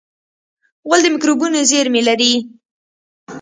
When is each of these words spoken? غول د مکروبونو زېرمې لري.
غول 0.87 0.99
د 1.03 1.07
مکروبونو 1.15 1.57
زېرمې 1.69 2.01
لري. 2.07 2.33